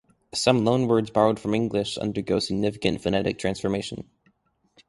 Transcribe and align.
Some 0.33 0.65
loan 0.65 0.87
words 0.87 1.11
borrowed 1.11 1.39
from 1.39 1.53
English 1.53 1.95
undergo 1.99 2.39
significant 2.39 3.03
phonetic 3.03 3.37
transformation. 3.37 4.09